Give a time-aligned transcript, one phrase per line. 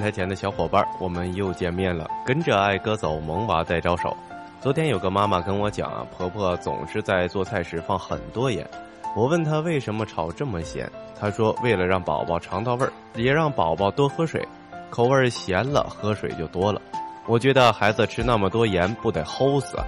[0.00, 2.08] 台前的小伙伴，我们又见面了。
[2.24, 4.16] 跟着爱哥走，萌娃在招手。
[4.60, 8.68] 昨天有个妈妈跟我讲，婆婆总是在做菜时放很多盐。
[9.14, 14.46] 我问她为什么炒这么咸，她说为了让宝宝尝到味儿，也让宝宝多喝水，
[14.90, 16.80] 口味咸了，喝水就多了。
[17.26, 19.84] 我觉得孩子吃那么多盐不得齁死啊！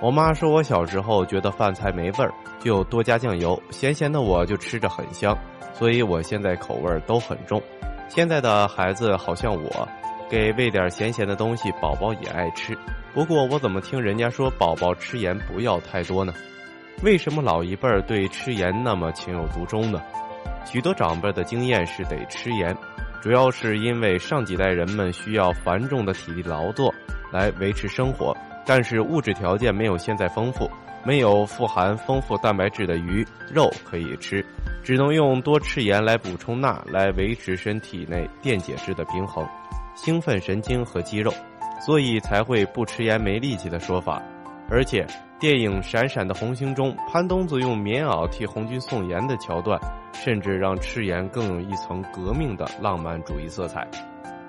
[0.00, 5.36] 我妈说我小时候觉得饭菜没味儿，就多加酱油，咸咸的我就吃着很香，
[5.72, 7.60] 所以我现在口味都很重。
[8.08, 9.88] 现在的孩子好像我，
[10.30, 12.76] 给喂点咸咸的东西，宝宝也爱吃。
[13.14, 16.32] 不过我怎么听人家说宝宝吃盐不要太多呢？
[17.02, 20.00] 为什么老一辈儿对吃盐那么情有独钟呢？
[20.64, 22.76] 许多长辈的经验是得吃盐，
[23.22, 26.92] 主要是因为上几代人们需要繁重的体力劳作
[27.32, 28.36] 来维持生活，
[28.66, 30.68] 但是物质条件没有现在丰富，
[31.04, 34.44] 没有富含丰富蛋白质的鱼肉可以吃，
[34.82, 39.46] 只能用多吃盐来补充钠，来维持身体内电解质的平衡，
[39.94, 41.32] 兴奋神经和肌肉。
[41.80, 44.20] 所以才会不吃盐没力气的说法，
[44.68, 45.06] 而且
[45.38, 49.80] 电影《闪闪的红星》中，潘冬子用棉袄替红军送盐的桥段，
[50.12, 53.86] 甚至让吃盐更有一层革命的浪漫主义色彩。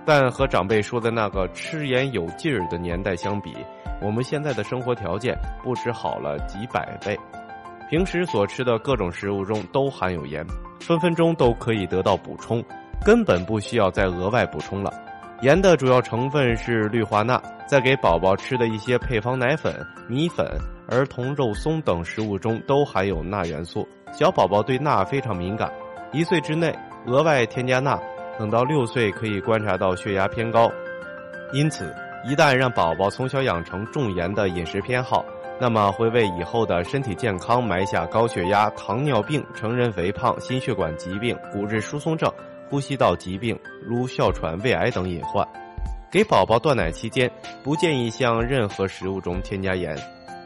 [0.09, 3.55] 但和长辈说的那个吃盐有劲儿的年代相比，
[4.01, 7.15] 我们现在的生活条件不止好了几百倍，
[7.91, 10.43] 平时所吃的各种食物中都含有盐，
[10.79, 12.59] 分分钟都可以得到补充，
[13.05, 14.91] 根本不需要再额外补充了。
[15.43, 19.75] 盐的主要成分是氯化钠，在给宝宝吃的一些配方奶粉、
[20.07, 20.43] 米粉、
[20.87, 23.87] 儿童肉松等食物中都含有钠元素。
[24.11, 25.71] 小宝宝对钠非常敏感，
[26.11, 28.01] 一岁之内额外添加钠，
[28.39, 30.71] 等到六岁可以观察到血压偏高。
[31.51, 31.93] 因此，
[32.25, 35.25] 一旦让宝宝从小养成重盐的饮食偏好，
[35.59, 42.31] 那么会为以后的身体健康埋下高血压、糖尿病、成人肥胖、心血管疾病、骨质疏松症。
[42.69, 45.45] 呼吸道疾病如哮喘、胃癌等隐患。
[46.11, 47.29] 给宝宝断奶期间，
[47.63, 49.97] 不建议向任何食物中添加盐。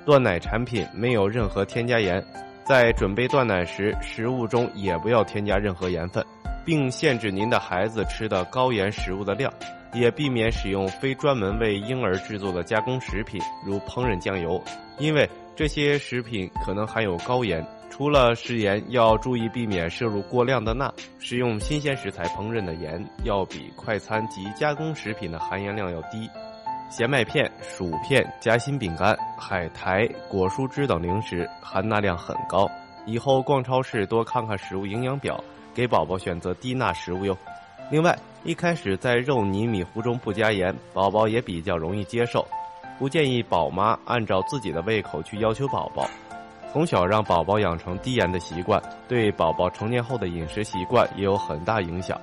[0.06, 2.24] 断奶产品没有任何添加盐。
[2.64, 6.26] 在准备断奶时，食物中也不要添加任何盐分，
[6.66, 9.52] 并限制您的孩子吃的高盐食物的量，
[9.94, 14.62] 也避免使用非专门为婴儿制作的加工食品，如烹饪酱油，
[14.98, 17.66] 因为这些食品可能含有高盐。
[17.90, 20.92] 除了食盐，要注意避免摄入过量的钠。
[21.20, 26.28] 使用新鲜食材烹饪的盐，要比快餐及加工食品的含盐量要低。
[26.90, 32.68] 咸麦片、薯片、夹心饼干、海苔、果蔬汁等零食含钠量很高。
[33.06, 37.38] 以后逛超市多看看食物营养表，给宝宝选择低钠食物哟。
[37.90, 42.46] 另外，一开始在肉泥米糊中不加盐，宝宝也比较容易接受。
[42.98, 46.08] 不建议宝妈按照自己的胃口去要求宝宝。
[46.72, 52.20] 从小让宝宝养成低盐的习惯，对宝宝成年后的饮食习惯也有很大影响。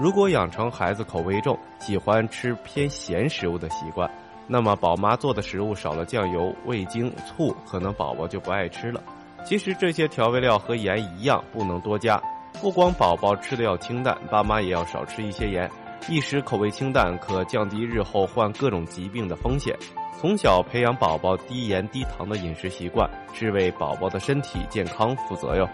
[0.00, 4.10] 如果养成孩子口味重、喜欢吃偏咸食物的习惯，
[4.48, 9.00] 那么宝妈做的食物少了酱油、味精、醋，可能宝宝就不爱吃了。
[9.44, 12.20] 其实这些调味料和盐一样，不能多加。
[12.62, 15.68] 不光宝宝吃的要清淡，爸妈也要少吃一些盐。
[16.08, 19.76] 一时口味清淡，可降低日后患各种疾病的风险。
[20.16, 25.68] 从小培养宝宝低盐低糖的饮食习惯，是为宝宝的身体健康负责哟。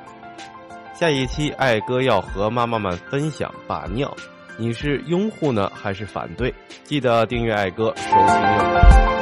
[0.95, 4.11] 下一期爱哥要和妈妈们分享把尿，
[4.57, 6.53] 你是拥护呢还是反对？
[6.85, 9.18] 记得订阅爱哥收听哟。